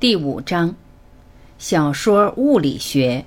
[0.00, 0.72] 第五章，
[1.58, 3.24] 小说物理学。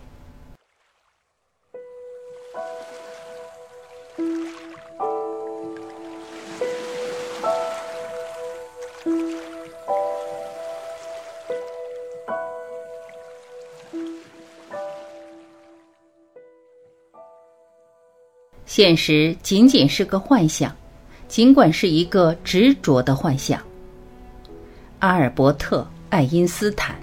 [18.65, 20.73] 现实仅仅是个幻想，
[21.27, 23.61] 尽管是一个执着的幻想。
[24.99, 26.93] 阿尔伯特·爱因斯坦，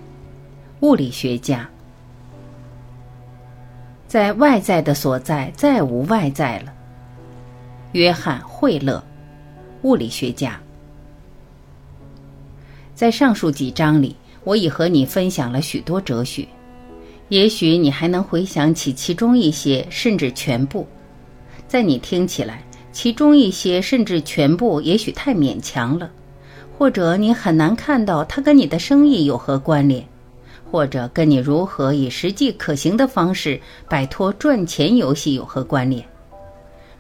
[0.81, 1.67] 物理学家，
[4.07, 6.75] 在外在的所在再无外在了。
[7.93, 9.03] 约翰·惠勒，
[9.81, 10.61] 物理学家，
[12.95, 16.47] 在上述几章里，我已和你分享了许多哲学，
[17.31, 20.87] 也许你还能回想起其中一些，甚至全部。
[21.67, 22.63] 在你听起来，
[22.93, 26.11] 其中一些甚至全部，也许太勉强了，
[26.79, 30.07] 或者你很难看到它跟你的生意有何关联，
[30.71, 36.05] 或者跟你如何以实际可行的方式摆脱赚钱游戏有何关联。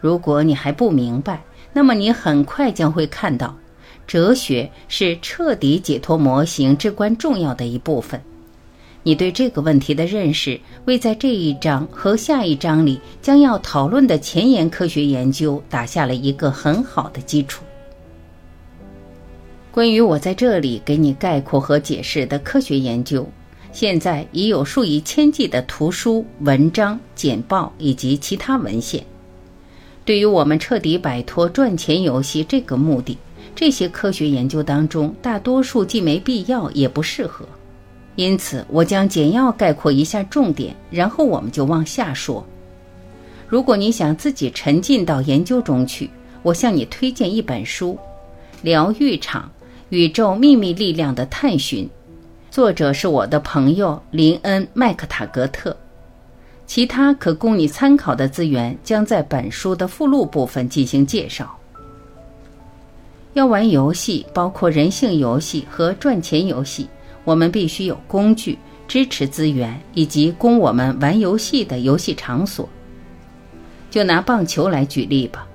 [0.01, 1.41] 如果你还不明白，
[1.73, 3.57] 那么你很快将会看到，
[4.05, 8.21] 哲学是彻底解脱模型至关重要的一部分。
[9.05, 17.63] 你对这个问题的认识，为在这一章和下一章里将要讨论的前沿科学研究打下了一个很好的基础。
[19.79, 23.25] 关于我在这里给你概括和解释的科学研究，
[23.71, 29.01] 现在已有数以千计的图书、文章、简报以及其他文献。
[30.05, 33.17] 对于我们彻底摆脱赚钱游戏这个目的，
[33.55, 37.47] 这些科学研究当中大多数既没必要也不适合。
[38.17, 42.45] 因此，我将简要概括一下重点，然后我们就往下说。
[43.47, 46.11] 如果你想自己沉浸到研究中去，
[46.43, 47.93] 我向你推荐一本书
[48.63, 49.49] 《疗愈场：
[49.91, 51.85] 宇宙秘密力量的探寻》，
[52.51, 55.75] 作者是我的朋友林恩·麦克塔格特。
[56.67, 61.57] 其他可供你参考的资源将在本书的附录部分进行介绍。
[63.33, 66.87] 要玩游戏，包括人性游戏和赚钱游戏。
[67.25, 72.69] 我们必须有工具、支持资源以及供我们玩游戏的游戏场所。
[73.91, 75.47] 就拿棒球来举例吧，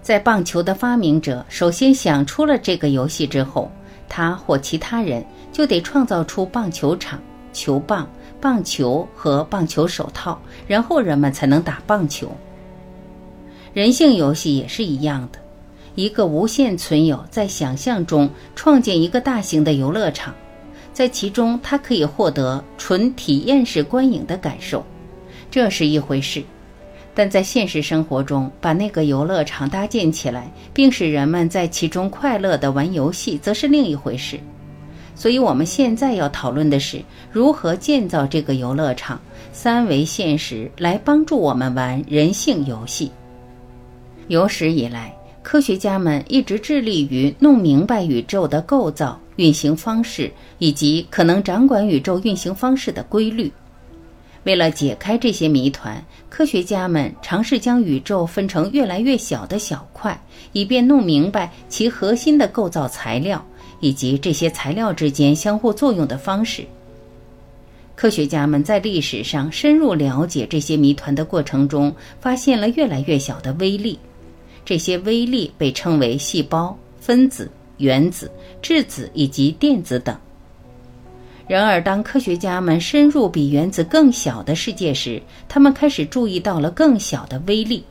[0.00, 3.70] 在棒球的发明者首先想出了这个游戏之后，
[4.10, 7.18] 他或其他人就得创造出棒球场、
[7.52, 8.06] 球棒、
[8.40, 12.30] 棒球和棒球手套，然后人们才能打棒球。
[13.72, 15.38] 人性游戏也是一样的，
[15.94, 20.34] 一个无限存有在想象中创建一个大型的游乐场。
[20.92, 24.84] 在其中，他可以获得纯体验式观影的感受，
[25.50, 26.42] 这是一回事；
[27.14, 34.38] 但在现实生活中，把那个游乐场搭建起来，并使人们在其中快乐地玩游戏，则是另一回事。
[35.14, 39.20] 所以，我们现在要讨论的是如何建造这个游乐场，
[39.52, 43.10] 三维现实来帮助我们玩人性游戏。
[44.28, 49.20] 有史以来，科学家们一直致力于弄明白宇宙的构造。
[49.36, 53.50] 运行方式以及可能掌管宇宙运行方式的规律。
[54.44, 60.18] 为了解开这些谜团，科学家们尝试将宇宙分成越来越小的小块，
[60.52, 63.44] 以便弄明白其核心的构造材料
[63.80, 66.64] 以及这些材料之间相互作用的方式。
[67.94, 73.98] 科学家们在历史上深入了解这些谜团的过程中，发现了越来越小的微粒，
[74.64, 77.50] 这些微粒被称为细胞、分子。
[77.76, 78.30] 原子、
[78.60, 80.14] 质子以及电子等。
[81.50, 87.82] 然而，当科学家们深入比原子更小的世界时，他们开始注意到了更小的微粒。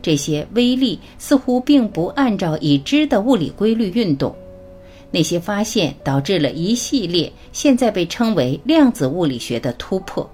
[0.00, 4.32] 这些微粒似乎并不按照已知的物理规律运动。
[5.10, 10.30] 那些发现导致了一系列现在被称为量子物理学的突破。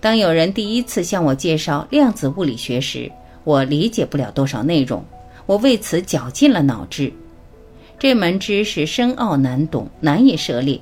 [0.00, 3.08] 当有人第一次向我介绍量子物理学时，
[3.44, 5.00] 我理解不了多少内容，
[5.46, 7.12] 我为此绞尽了脑汁。
[7.96, 10.80] 这门知识深奥难懂，难以涉猎，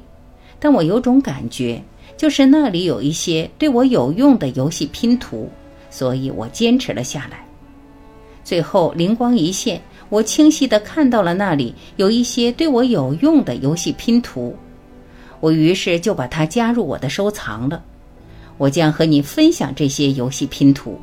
[0.61, 1.83] 但我有种感觉，
[2.17, 5.51] 就是那里有一些对我有用的游戏拼图，
[5.91, 7.45] 所以我坚持了下来。
[8.45, 9.81] 最后灵光一现，
[10.11, 14.55] 我清晰地看到了那里有一些对我有用的游戏拼图，
[15.41, 17.83] 我于是就把它加入我的收藏了。
[18.59, 21.01] 我将和你分享这些游戏拼图。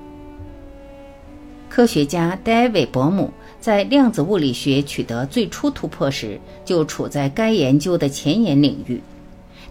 [1.67, 3.31] 科学家戴维·伯姆。
[3.59, 9.01] 在量子物理学取得最初突破时，就处在该研究的前沿领域。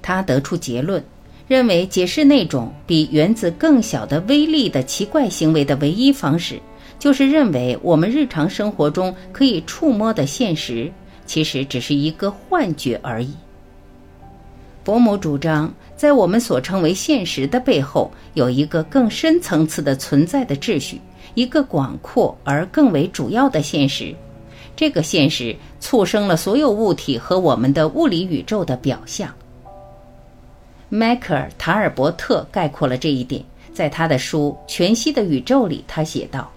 [0.07, 1.03] 他得出结论，
[1.49, 6.61] 认为解释那种比原子更小的微粒的奇怪行为的唯一方式，
[6.97, 10.89] 就是认为我们日常生活中可以触摸的现实，
[11.27, 13.31] 其实只是一个幻觉而已。
[14.85, 21.01] 伯母主张，在我们所称为现实的背后，有一个更深层次的存在的秩序，
[21.35, 24.15] 一个广阔而更为主要的现实。
[24.77, 29.29] 这个现实促生了所有物体和我们的物理宇宙的表象。
[30.89, 33.43] 迈克尔·塔尔伯特概括了这一点，
[33.75, 36.51] 在他的书《全息的宇宙》里，他写道：“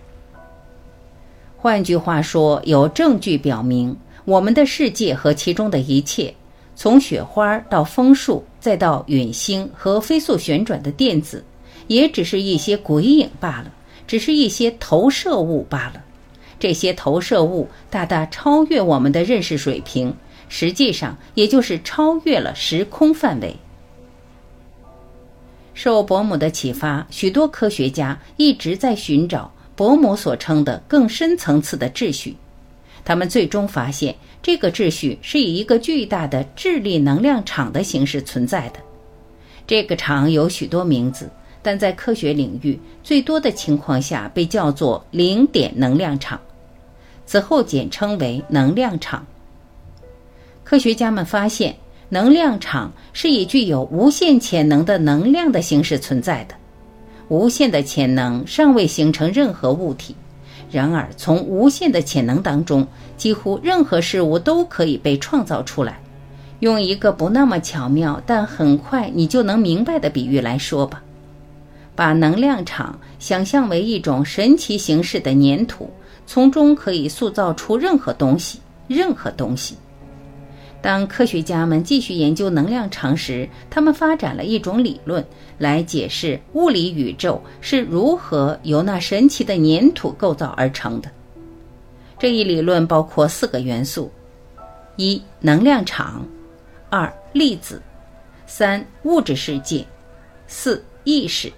[1.57, 6.33] 换句话说，有证据表明，我们的世界和其中的一切。”
[6.75, 11.43] 从雪花到枫树，再到陨星和飞速旋转的电子，
[11.87, 13.73] 也只是一些鬼影罢了，
[14.07, 16.01] 只是一些投射物罢了。
[16.57, 20.15] 这些投射物大大超越我们的认识水平，
[20.47, 23.53] 实际上也就是超越了时空范围。
[25.81, 32.35] 受伯母的启发，许多科学家一直在寻找伯母所称的更深层次的秩序。
[33.05, 34.13] 他们最终发现。
[34.41, 38.79] 这个秩序是以一个巨大的智力能量场的形式存在的。
[39.65, 41.29] 这个场有许多名字，
[41.61, 46.37] 但在科学领域，最多的情况下被叫做零点能量场，
[47.25, 49.25] 此后简称为能量场。
[50.65, 51.73] 科学家们发现，
[52.09, 56.55] 能量场是以具有无限潜能的能量的形式存在的。
[57.27, 60.15] 无限的潜能尚未形成任何物体。
[60.71, 65.99] 然而，从无限的潜能当中，几乎任何事物都可以被创造出来。
[66.59, 71.01] 用一个不那么巧妙，但很快你就能明白的比喻来说吧：
[71.95, 75.89] 把能量场想象为一种神奇形式的粘土，
[76.27, 79.75] 从中可以塑造出任何东西，任何东西。
[80.81, 85.25] 当科学家们继续研究能量场时，他们发展了一种理论
[85.57, 91.11] 来解释物理宇宙是如何由那神奇的粘土构造而成的。
[92.17, 94.09] 这一理论包括四个元素：
[94.95, 96.25] 一、能量场；
[96.89, 97.75] 二、粒子；
[98.47, 99.83] 三、物质世界；
[100.47, 101.51] 四、意识。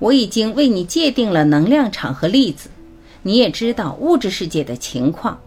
[0.00, 2.68] 我已经为你界定了能量场和粒子，
[3.22, 5.38] 你也知道物质世界的情况。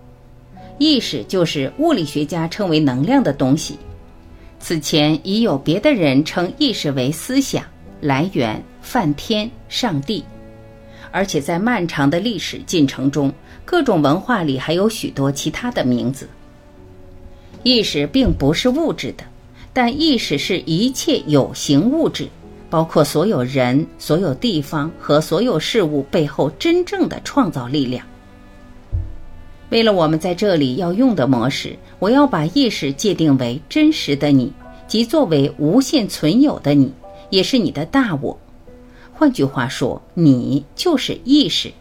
[0.77, 3.77] 意识就是物理学家称为能量的东西。
[4.59, 7.63] 此前已有别的人称意识为思想
[8.01, 10.23] 来源、梵天、上帝，
[11.11, 13.31] 而且在漫长的历史进程中，
[13.63, 16.27] 各种文化里还有许多其他的名字。
[17.63, 19.23] 意识并不是物质的，
[19.71, 22.27] 但意识是一切有形物质，
[22.69, 28.05] 包括所有人、所有地方和所有事物背后真正的创造力量。
[29.69, 34.51] 为了我们在这里要用的模式，我要把意识界定为真实的你，
[34.87, 36.93] 即作为无限存有的你，
[37.29, 38.37] 也是你的大我。
[39.11, 41.71] 换句话说，你就是意识。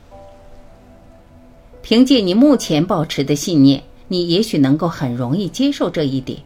[1.82, 6.38] 凭借你目前保持的信念，你也许能够很容易接受这一点。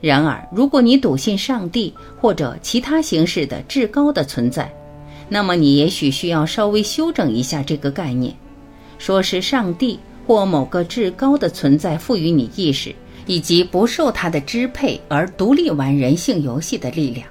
[0.00, 4.72] 然而，如果你笃信上帝或者其他形式的至高的存在，
[5.28, 8.34] 那么你也许需要稍微修整一下这个概念，
[8.96, 9.98] 说是上帝。
[10.30, 12.94] 或某个至高的存在赋予你意识，
[13.26, 17.26] 以及不受它的支配而独立玩人性游戏的力量，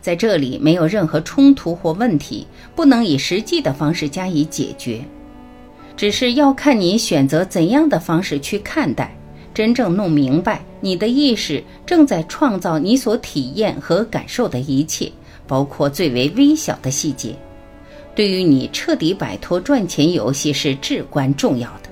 [0.00, 2.44] 在这里没有任何冲突或问题，
[2.74, 5.00] 不能以实际的方式加以解决，
[5.96, 9.16] 只是要看你选择怎样的方式去看待。
[9.54, 15.08] 真正弄明白，你的意识正在创造你所体验和感受的一切，
[15.46, 17.32] 包括最为微小的细节，
[18.16, 21.87] 对于你彻底摆脱赚钱游戏是至关重要的。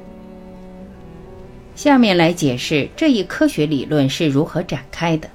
[1.76, 5.28] 下面来解释这一科学理论是如何展开的。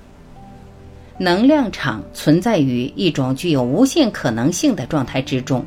[1.17, 5.63] 能量场存在于一种具有无限可能性的状态之中，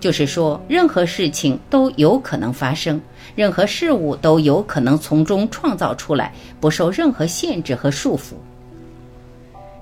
[0.00, 2.98] 就是说，任何事情都有可能发生，
[3.34, 8.32] 任何事物都有可能从中创造出来，不受任何限制和束缚。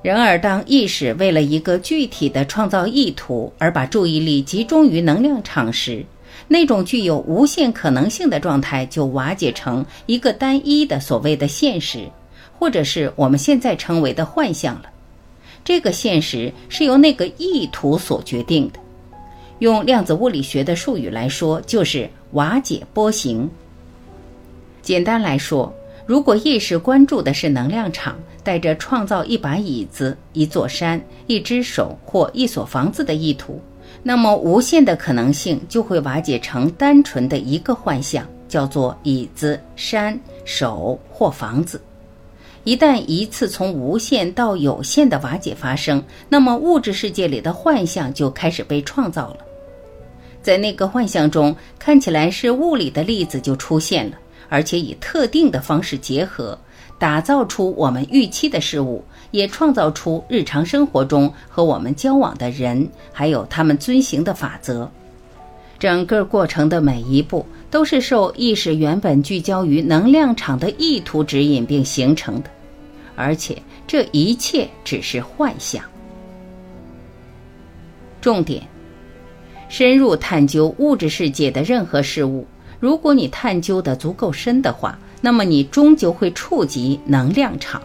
[0.02, 6.04] 然而，当意识为了一个具体的创造意图而把注意力集中于能量场时，
[6.48, 12.08] 那种具有无限可能性的状态就瓦解成一个单一的所谓的现实，
[12.58, 14.90] 或者是我们现在称为的幻象了。
[15.64, 18.78] 这个现实是由那个意图所决定的。
[19.60, 23.48] 用量子物理学的术语来说，就是瓦解波形。
[24.82, 25.72] 简单来说，
[26.04, 33.58] 如果意识关注的是能量场，带着创造一把椅子、一座山、一只手或一所房子的意图。
[34.02, 41.80] 那么，无限的可能性就会瓦解成单纯的一个幻象，叫做椅子、山、手或房子。
[42.64, 49.38] 一旦一次从无限到有限的瓦解发生，那么物质世界里的幻象就开始被创造了。
[50.42, 56.58] 在那个幻象中，看起来是物理的粒子就出现了，而且以特定的方式结合，
[56.98, 64.90] 打造出我们预期的事物，也创造出日常生活中和我们交往的人，还有他们遵行的法则。
[65.78, 72.50] 整个过程的每一步都是受意识原本聚焦于能量场的意图指引并形成的，
[73.16, 75.84] 而且这一切只是幻象。
[78.20, 78.62] 重点：
[79.68, 82.46] 深入探究物质世界的任何事物。
[82.80, 87.80] 如果你探究的足够深的话，那么你终究会触及能量场。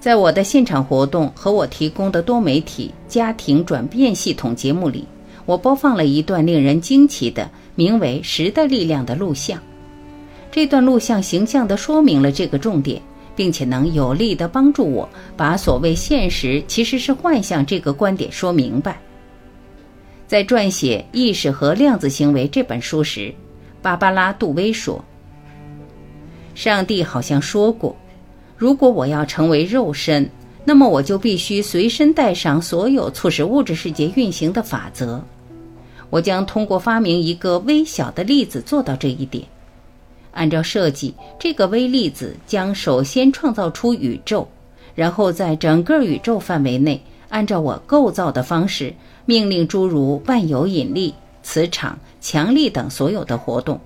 [0.00, 5.04] 在我的现场活动和我提供的多媒体家庭转变系统节目里。
[5.44, 9.60] 我播放了一段令人惊奇的名为“十的力量”的录像。
[10.50, 13.00] 这段录像形象地说明了这个重点，
[13.36, 18.98] 并且能有力地帮助我把所谓现实其实是幻象这个观点说明白。
[20.26, 23.32] 在撰写《意识和量子行为》这本书时，
[23.82, 25.04] 芭芭拉·杜威说
[26.56, 27.94] ：“上帝好像说过，
[28.56, 30.26] 如果我要成为肉身，
[30.64, 35.22] 那么我就必须随身带上所有促使物质世界运行的法则。”
[36.08, 39.44] 我将通过发明一个微小的粒子做到这一点。
[40.32, 44.48] 按照设计，这个微粒子将首先创造出宇宙，
[44.94, 46.98] 然后在整个宇宙范围内，
[47.28, 48.94] 按照我构造的方式，
[49.26, 53.78] 命令诸如万有引力、磁场、强力等所有的活动。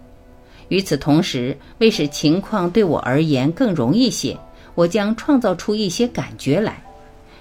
[0.71, 4.35] 与此同时，为使情况对我而言更容易些，
[4.75, 6.83] 我将创造出一些感觉来。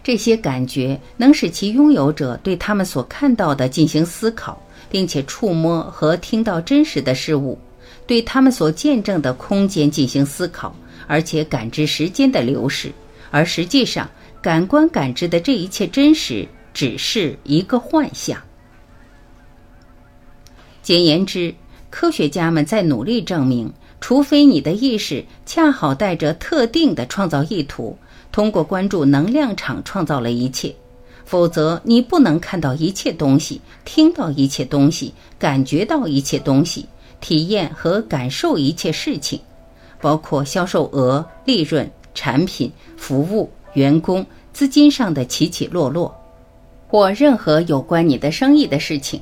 [0.03, 4.62] 这些感觉能使其拥有者对他们所看到的进行思考。
[4.91, 7.55] 并且触摸和听到真实的事物，
[8.07, 12.91] 对他们所见证的空间进行思考，而且感知时间的流逝。
[13.29, 14.09] 而实际上，
[14.41, 18.41] 感官感知的这一切真实只是一个幻象。
[20.81, 21.53] 简言之，
[21.89, 27.98] 科学家们在努力证明，除非你的意识恰好带着特定的创造意图，
[28.31, 30.74] 通过关注能量场创造了一切。
[31.25, 36.88] 否则，你不能看到一切东西，听到一切东西，感觉到一切东西，
[37.22, 39.39] 体验和感受一切事情，
[40.01, 46.15] 包括销售额、利润、产品、服务、员工、资金上的起起落落，
[46.88, 49.22] 或任何有关你的生意的事情。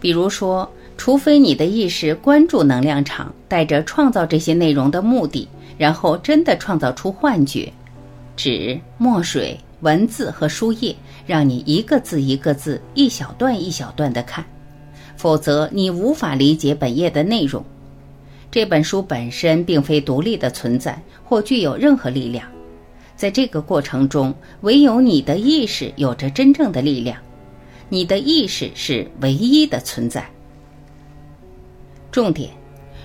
[0.00, 7.72] 比如说，除非你的意识关注能量场，带着创造这些内容的目的，然后真的创造出幻觉，
[8.36, 9.58] 纸、墨水。
[9.82, 14.42] 文字和书页让你一个字一个字、一小段一小段的看，
[15.18, 17.62] 否则你无法理解本页的内容。
[18.50, 22.48] 这本书本身并非独立的存在或具有任何力量，
[23.16, 27.18] 在这个过程中，唯有你的意识有着真正的力量。
[27.90, 30.26] 你的意识是唯一的存在。
[32.16, 32.48] 重点：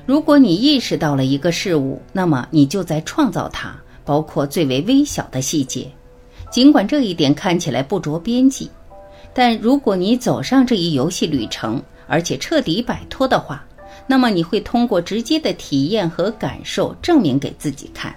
[0.06, 3.76] 如果你意识到了一个事物，那么你就在创造它，
[4.06, 5.86] 包括最为微小的细节。
[6.50, 8.72] 尽管这一点看起来不着边际，
[9.34, 13.62] 但如果你走上这一游戏旅程，而且彻底摆脱的话，
[14.08, 18.16] 那么你会通过直接的体验和感受证明给自己看。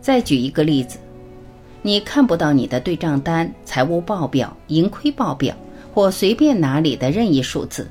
[0.00, 0.96] 再举一个例子，
[1.82, 5.54] 你看不到你的对账单、财务报表、盈亏报表
[5.92, 7.86] 或随便哪里的任意数字，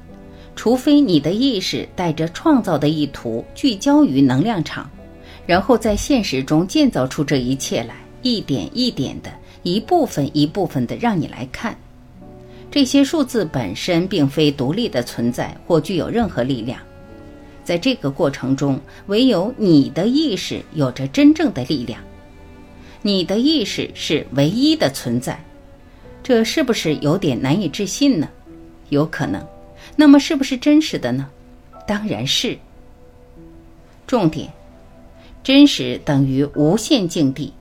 [0.62, 4.88] 除非你的意识带着创造的意图聚焦于能量场，
[5.48, 7.96] 然后在现实中建造出这一切来。
[8.22, 9.32] 一点一点的，
[9.63, 11.75] 一部分一部分的让你来看，
[12.70, 16.80] 这些数字本身并非独立的存在或具有任何力量。
[17.63, 22.00] 在这个过程中，唯有你的意识有着真正的力量。
[23.01, 25.44] 你的意识是唯一的存在，
[26.22, 28.30] 这是不是有点难以置信呢？
[28.89, 29.44] 有可能。
[30.01, 31.29] 那么，是不是真实的呢？
[31.86, 32.58] 当然是。
[34.08, 34.51] 重点：
[35.43, 37.53] 真实等于无限境地。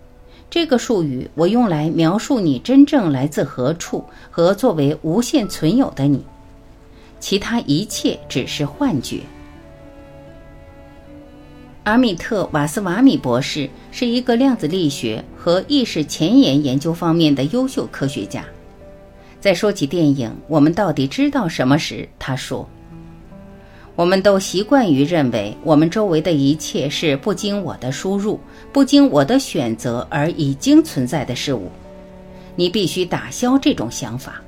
[0.49, 6.25] 这个术语我用来描述你真正来自何处和作为无限存有的你，
[7.21, 9.19] 其他一切只是幻觉。
[11.85, 18.43] 阿米特·瓦斯瓦米博士是一个量子力学和意识前沿研究方面的优秀科学家。
[19.41, 22.69] 在说起电影《我们到底知道什么》时，他说。
[23.97, 28.39] 我们都习惯于认为，我们周围的一切是不经我的输入、
[28.73, 31.71] 不经我的选择而已经存在的事物。
[32.55, 34.41] 你必须打消这种想法，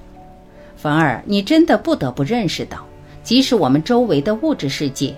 [0.77, 2.87] 反而你真的不得不认识到，
[3.23, 5.15] 即使我们周围的物质世界、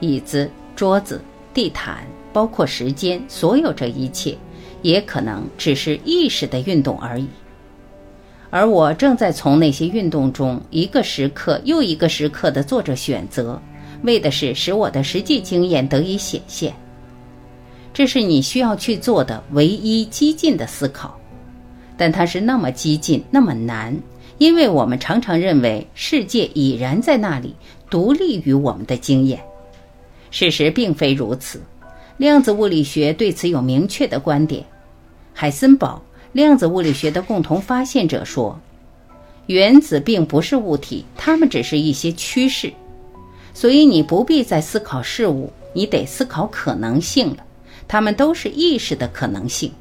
[0.00, 1.20] 椅子、桌子、
[1.54, 1.98] 地毯，
[2.32, 4.36] 包括时间，所有这一切，
[4.82, 7.26] 也可能只是意识的运动而已。
[8.50, 13.60] 而我正在从那些运动中一个时刻又一个时刻地做着选择。
[14.02, 16.72] 为的是使我的实际经验得以显现。
[17.92, 21.18] 这是你需要去做的唯一激进的思考，
[21.96, 23.96] 但它是那么激进，那么难，
[24.38, 27.56] 因为我们常常认为世界已然在那里，
[27.90, 29.40] 独立于我们的经验。
[30.30, 31.60] 事实并非如此。
[32.18, 34.64] 量子物理学对此有明确的观点。
[35.32, 36.00] 海森堡，
[36.38, 38.56] 量子物理学的共同发现者说
[39.46, 42.72] ：“原子并不是物体，它们只是一些趋势。
[43.52, 47.38] 所以你不必再思考事物，你得思考可能性了。
[47.88, 49.72] 它们都是意识的可能性。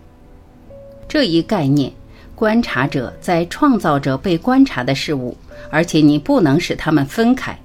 [1.07, 1.91] 这一概念，
[2.33, 5.37] 观察者在创造着被观察的事物，
[5.69, 7.55] 而且你不能使它们分开。”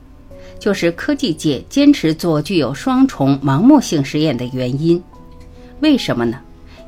[0.60, 5.02] 就是科技界坚持做具有双重盲目性实验的原因，
[5.80, 6.38] 为什么呢？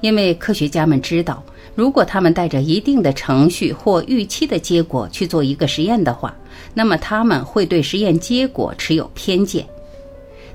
[0.02, 1.42] 因为科学家们知道，
[1.74, 6.34] 如果他们带着一定的程序或预期的结果去做一个实验的话，
[6.72, 9.66] 那么他们会对实验结果持有偏见。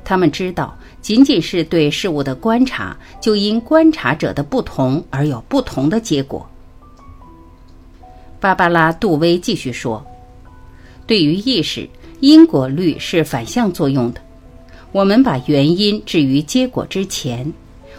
[0.04, 6.50] 他们知道，仅仅是对事物的观察，就因观察者的不同而有不同的结果。
[8.40, 10.04] 芭芭拉·杜威继续说
[11.06, 11.88] ：“对于意识。”
[12.22, 14.20] 因果律是反向作用的。
[14.92, 17.50] 我们把原因置于结果之前，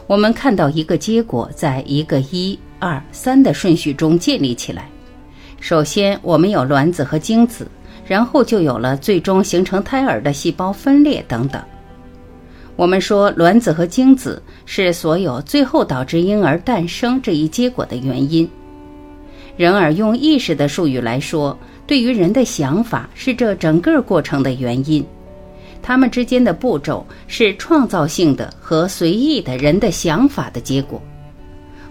[0.07, 4.89] 我们看到一个结果在一个一、二、三的顺序中建立起来。
[5.61, 7.71] 首先，我们有卵子和精子，
[8.05, 11.63] 然后就有了最终形成胎儿的细胞分裂等等。
[12.75, 18.49] 我们说卵子和精子是所有最后导致婴儿诞生这一结果的原因。
[19.57, 21.57] 然而，用意识的术语来说。
[21.87, 25.05] 对于人的想法是这整个过程的原因，
[25.83, 31.03] 他们之间的步骤是创造性的和随意的人的想法的结果。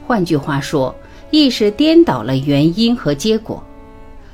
[0.09, 0.95] 换句话说，
[1.29, 3.63] 意识颠倒了原因和结果。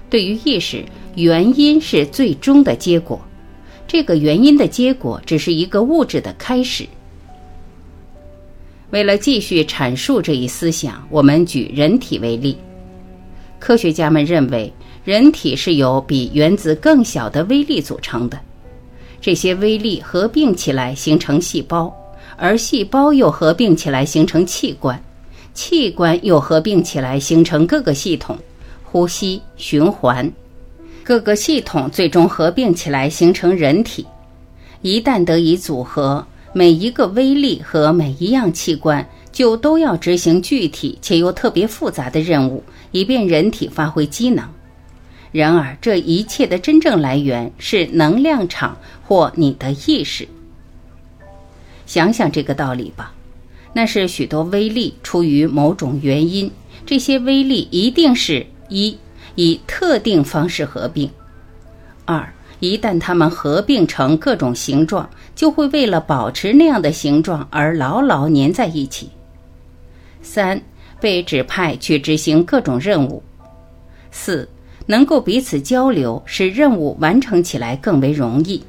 [0.09, 3.19] 对于意识，原因是最终的结果，
[3.85, 6.87] 这个原因的结果只是一个物质的开始。
[8.91, 12.55] 为了继续阐述这一思想，我们举人体为例。
[13.59, 14.71] 科学家们认为。
[15.03, 18.39] 人体是由比原子更小的微粒组成的，
[19.21, 21.95] 这些微粒合并起来形成细胞，
[22.37, 24.99] 而细胞又合并起来形成器官，
[25.55, 28.37] 器官又合并起来形成各个系统，
[28.83, 30.31] 呼吸、循环，
[31.03, 34.05] 各个系统最终合并起来形成人体。
[34.81, 44.45] 一旦得以组合，每一个微粒和每一样器官就都要执行具体且又特别复杂的任务，以便人体发挥机能。
[45.31, 50.27] 然而，这一切的真正来源是能量场或你的意识。
[51.85, 53.13] 想想这个道理吧，
[53.77, 56.49] 那是许多微粒出于某种原因，
[56.85, 58.97] 这些微粒一定是一
[59.35, 61.09] 以特定方式合并；
[62.05, 69.07] 二，一旦它们合并成各种形状，就会为了保持那样的形状而牢牢粘在一起；
[70.21, 70.61] 三，
[71.01, 73.21] 被指派去执行各种任务；
[74.09, 74.47] 四。
[74.87, 78.63] 能够彼此交流，使任务完成起来更为容易。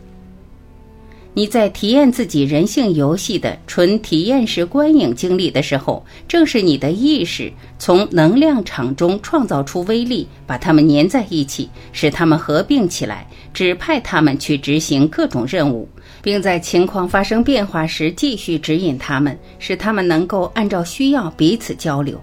[1.39, 15.87] 你在体验自己人性游戏的纯体验式观影经历的时候，正是你的意识从能量场中创造出威力，把它们粘在一起，使它们合并起来，指派它们去执行各种任务，
[16.23, 22.19] 并在情况发生变化时继续指引它们，使它们能够按照需要彼此交流。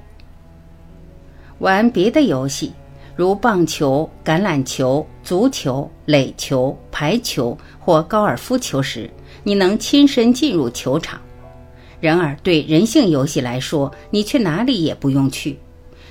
[1.59, 2.71] 玩别的游戏。
[3.15, 9.09] 如棒球、橄榄球、足球、垒球、排球或高尔夫球时，
[9.43, 11.19] 你能亲身进入球场；
[11.99, 15.59] 然而，对人性游戏来说，你去哪里也不用去。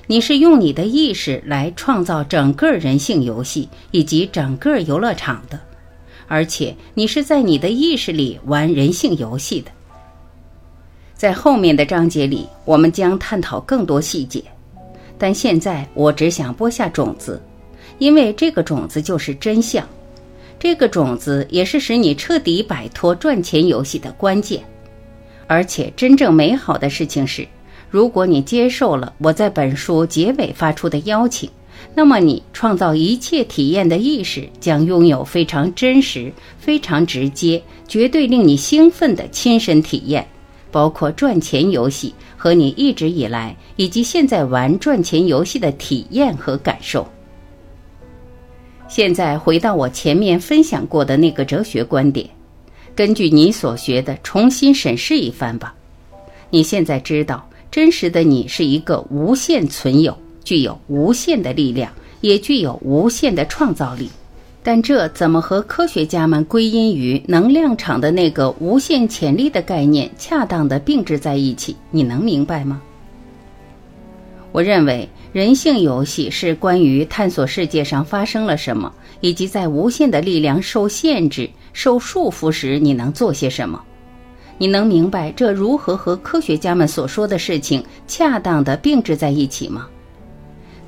[0.06, 5.58] 你是用你的意识来创造整个人性游戏以及整个游乐场的，
[6.28, 9.70] 而且你是在你的意识里玩人性游戏的。
[11.14, 14.42] 在后面的章节里，我们将探讨更多细节。
[15.22, 17.40] 但现在我只想播下种子，
[17.98, 19.88] 因为这个种子就是真相，
[20.58, 24.60] 这个种子也是使你彻底摆脱赚钱游戏的关键。
[25.46, 27.46] 而且真正美好的事情是，
[27.88, 31.48] 如果你接受了我在本书结尾发出的邀请，
[31.94, 40.26] 那么你创造一切体验的意识将拥有非常真实、非常直接、绝对令你兴奋的亲身体验。
[40.72, 47.06] 包括赚钱游戏和你一直以来以及现在玩赚钱游戏的体验和感受。
[48.88, 52.28] 现在回到我前面分享过的那个哲学观点，
[52.96, 55.74] 根据你所学的重新审视一番吧。
[56.50, 64.10] 你现在知道，真实的你是一个无限存有，具有无限的力量，也具有无限的创造力。
[64.62, 71.76] 但这怎么和科学家们归因于能量场的那个无限潜力的概念恰当的并置在一起？
[71.90, 72.80] 你能明白吗？
[74.52, 83.82] 我认为人性游戏是关于探索世界上发生了什么，以及在无限的力量受限制、受束缚时你能做些什么。
[84.58, 89.88] 你能明白这如何和科学家们所说的事情恰当的并置在一起吗？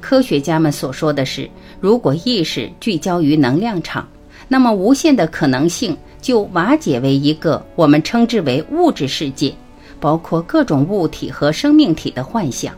[0.05, 1.49] 科学家们所说的是，
[1.81, 4.07] 如果意识聚焦于能量场，
[4.49, 9.51] 那么无限的可能性就瓦解为一个我们称之为物质世界，
[9.99, 12.75] 包括各种物体和生命体的幻象。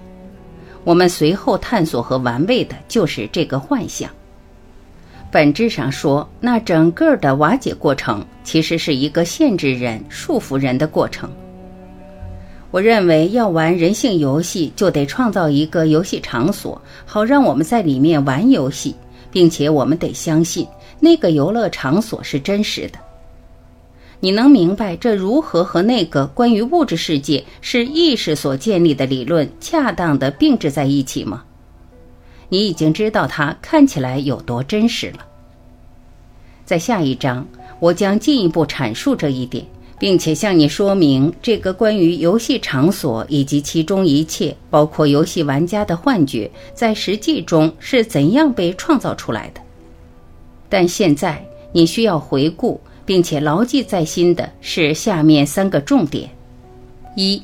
[0.84, 4.08] 我们随后探索和玩味的就是这个幻象。
[5.32, 11.28] 本质上说，那整个的瓦解过程其实是一个限制人、束缚人的过程。
[12.76, 18.94] 我认为要玩人性游戏，就得创造一个游戏场所，好让我们在里面玩游戏，
[19.30, 20.68] 并且我们得相信
[21.00, 22.98] 那个游乐场所是真实的。
[24.20, 31.44] 你能明白这如何和那个关于物质世界是意识所建立的理论恰当的并置在一起吗？
[32.50, 35.20] 你已经知道它看起来有多真实了。
[36.66, 37.46] 在下一章，
[37.80, 39.64] 我将进一步阐述这一点。
[39.98, 49.60] 并且向你说明这个关于游戏场所以及其中一切，包括游戏玩家的幻觉，在实际中是怎样被创造出来的。
[50.68, 56.28] 但现在你需要回顾并且牢记在心的是下面三个重点：
[57.14, 57.40] 一、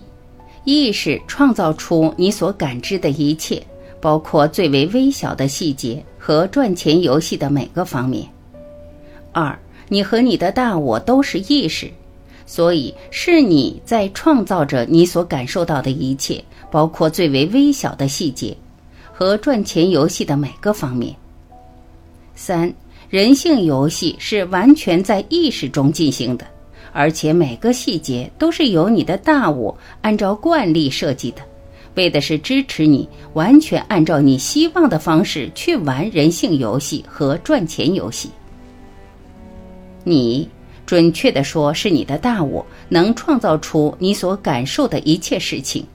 [0.64, 3.62] 意识创造出你所感知的一切，
[4.00, 8.24] 包括最为微小的细节和赚钱游戏的每个方面；
[9.32, 11.90] 二、你和你的大我都是意识。
[12.44, 18.56] 所以是你在创造着你所感受到的一切，包括最为微小的细节
[19.12, 21.14] 和赚钱游戏的每个方面。
[22.34, 22.72] 三，
[23.08, 26.46] 人性游戏是完全在意识中进行的，
[26.92, 31.42] 而且每个细节都是由你的大我按照惯例设计的，
[31.94, 38.30] 为的是支持你完全按照你希望的方式去玩人性游戏和赚钱游戏。
[40.04, 40.48] 你。
[40.84, 45.86] 准确的说，是你的大我能创造出你所感受的一切事情。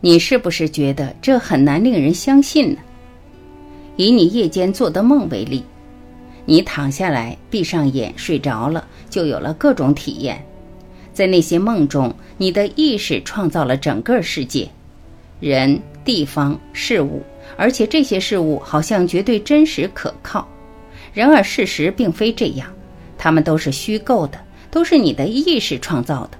[0.00, 2.78] 你是不是觉得这很难令人相信呢？
[3.96, 5.62] 以你夜间做的梦为例，
[6.44, 10.44] 你躺下来，闭上眼睡着了，就有了各种体验。
[11.12, 14.68] 在那些梦中，你的意识创造了整个世界，
[15.38, 17.22] 人、地方、事物，
[17.56, 20.46] 而且这些事物好像绝对真实可靠。
[21.12, 22.68] 然而，事实并非这样。
[23.24, 24.38] 它们都是虚构的，
[24.70, 26.36] 都是你的意识创造的。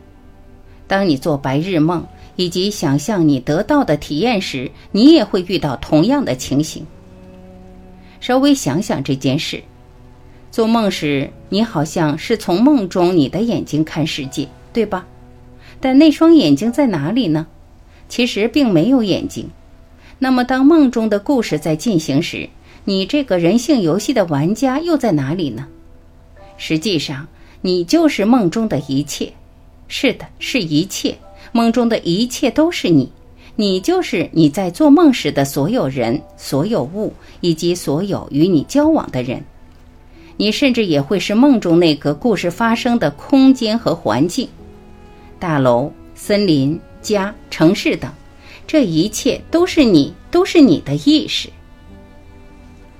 [0.87, 6.85] 当你做白日梦以及想象你得到的体验时，你也会遇到同样的情形。
[8.21, 9.63] 稍微想想这件事：
[10.51, 15.07] 做梦时，你好像是从梦中你的眼睛看世界，对吧？
[15.81, 17.47] 但那双眼睛在哪里呢？
[18.11, 19.49] 其实并没有眼睛。
[20.19, 22.51] 那么，当梦中的故事在进行时，
[22.85, 25.69] 你这个人性游戏的玩家又在哪里呢？
[26.67, 27.29] 实际上，
[27.61, 29.31] 你就是梦中的一切。
[29.87, 31.15] 是的，是一切。
[31.53, 33.13] 梦中的一切都是你，
[33.55, 39.45] 你就是你在做梦时的所有人、所有物以及所有与你交往的人。
[40.39, 44.49] 你甚至也会是梦中那个故事发生的空间和环境，
[45.39, 48.11] 大楼、森林、家、城市等，
[48.67, 51.51] 这一切都是你，都是你的意识。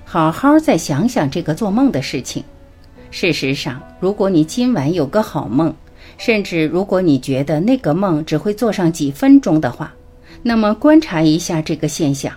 [0.05, 2.45] 好好再想想这个做梦的事情。
[3.15, 5.73] 事实上，如果你今晚有个好梦，
[6.19, 9.95] 甚至如果你觉得那个梦只会做上几分钟的话，
[10.43, 12.35] 那么观察一下这个现象。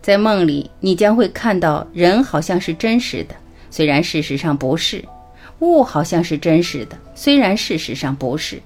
[0.00, 3.34] 在梦里，你将会看到人好像是真实的，
[3.70, 5.00] 虽然事实上不是；
[5.58, 8.62] 物好像是真实的，虽然事实上不是。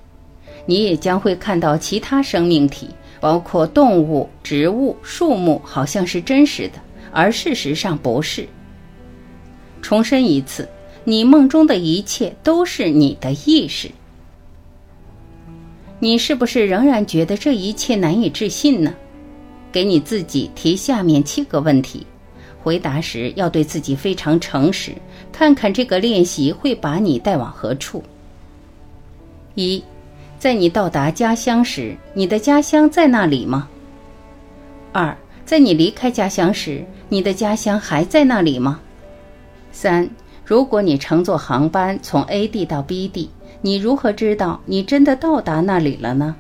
[0.67, 6.75] 你也将会看到其他生命体，包括动物、植物、树木，好像是真实的，
[7.11, 8.47] 而事实上不是。
[9.81, 10.69] 重申一次。
[11.09, 13.89] 你梦中的一切都是你的意识，
[16.01, 18.93] 你是不是仍然觉得这一切难以置信呢？
[19.71, 22.05] 给你自己提下面七个问题，
[22.61, 24.91] 回答时要对自己非常诚实，
[25.31, 28.03] 看看这个练习会把你带往何处。
[29.55, 29.81] 一，
[30.41, 33.69] 在你到达家乡时，你的家乡在那里吗？
[34.93, 38.81] 二，在你离开家乡时，你的家乡还在那里吗？
[39.71, 40.11] 三。
[40.47, 43.29] 如果你乘坐航班从 A 地到 B 地，
[43.63, 46.37] 你如何知道你真的到达那里了呢？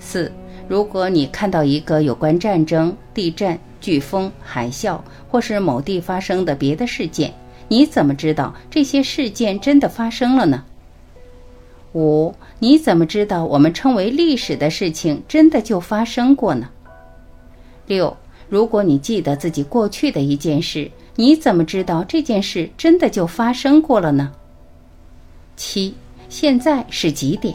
[0.00, 0.32] 四，
[0.66, 4.98] 如果你看到一个有关战争、地震、飓风、海啸
[5.30, 7.32] 或是某地发生的别的事件，
[7.68, 10.64] 你怎么知道这些事件真的发生了呢？
[11.92, 16.68] 五，你怎么知道我们称为历史的事情真的就发生过呢？
[17.86, 18.16] 六，
[18.48, 24.32] 如果你记得自己过去的一件事，你怎么知道这件事真的就发生过了呢？
[25.56, 25.94] 七，
[26.28, 27.54] 现在是几点？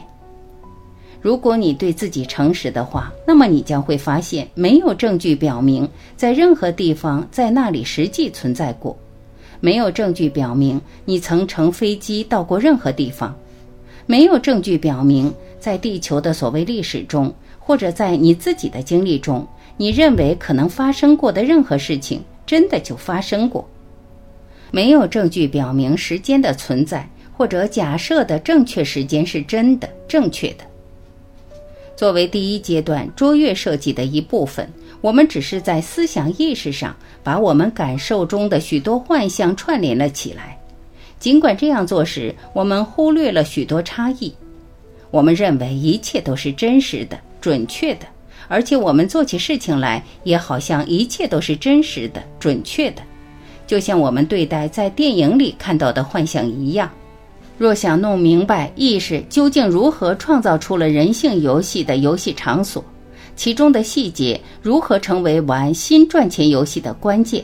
[1.19, 8.95] 如果你对自己诚实的话，那么你将会发现，没有证据表明在任何地方在那里实际存在过，
[9.59, 13.35] 没有证据表明你曾乘飞机到过任何地方。
[14.05, 23.69] 没有证据表明，在地球的所谓历史中，或者在你自己的经历中，你认为可能发生过的任何事情真的就发生过。
[24.71, 27.07] 没有证据表明时间的存在，
[27.37, 30.63] 或者假设的正确时间是真的、正确的。
[31.95, 34.69] 作为第一阶段卓越设计的一部分，
[35.01, 40.59] 我们只是在思想意识上把我们感受中的许多幻象串联了起来。
[41.19, 44.33] 尽管这样做时，我们忽略了许多差异。
[45.09, 48.05] 我们认为一切都是真实的、准确的，
[48.47, 53.01] 而且我们做起事情来也好像一切都是真实的、准确的，
[53.65, 56.89] 就像我们对待在电影里看到的幻想一样。
[57.57, 62.83] 若想弄明白意识究竟如何创造出了人性游戏的游戏场所，
[63.35, 67.43] 其中的细节如何成为玩新赚钱游戏的关键，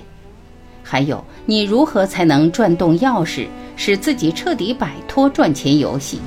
[0.83, 3.47] 还有你如何才能转动钥匙。
[3.75, 6.19] 使自己彻底摆脱赚钱游戏。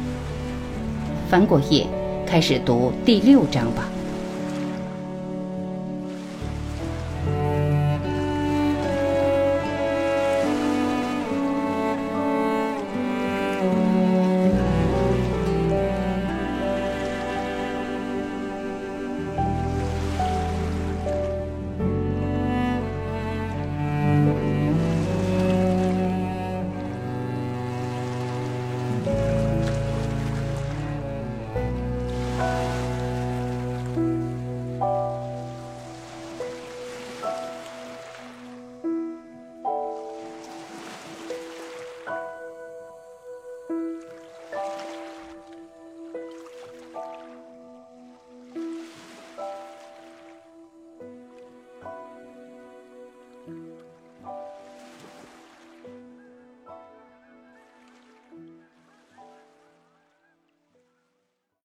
[1.30, 1.86] 翻过页，
[2.26, 3.88] 开始读第六章吧。